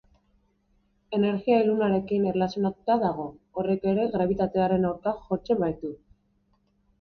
Energia 1.17 1.59
ilunarekin 1.65 2.25
erlazionatuta 2.31 2.95
dago, 3.03 3.27
horrek 3.61 3.87
ere 3.93 4.09
grabitatearen 4.17 4.89
aurka 4.93 5.15
jotzen 5.29 5.63
baitu. 5.67 5.95